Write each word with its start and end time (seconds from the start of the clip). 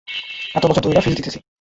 এত 0.55 0.63
বছর 0.67 0.83
ধইরা 0.85 1.01
ফিস 1.03 1.15
দিতেছি! 1.17 1.39